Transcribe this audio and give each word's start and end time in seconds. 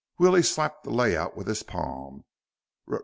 Willie 0.17 0.41
slapped 0.41 0.83
the 0.83 0.89
layout 0.89 1.37
with 1.37 1.45
his 1.45 1.61
palm. 1.61 2.23